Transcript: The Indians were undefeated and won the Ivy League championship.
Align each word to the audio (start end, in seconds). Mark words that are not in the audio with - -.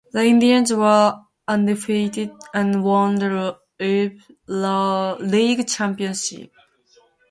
The 0.13 0.23
Indians 0.25 0.73
were 0.73 1.13
undefeated 1.47 2.31
and 2.55 2.83
won 2.83 3.17
the 3.17 3.59
Ivy 3.79 4.19
League 5.29 5.67
championship. 5.67 6.51